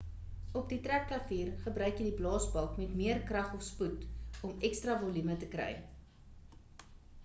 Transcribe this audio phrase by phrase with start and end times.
[0.61, 4.07] op die trekklavier gebruik jy die blaasbalk met meer krag of spoed,
[4.49, 5.73] om ekstra volume te kry